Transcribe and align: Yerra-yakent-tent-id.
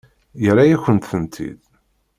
Yerra-yakent-tent-id. 0.43 1.61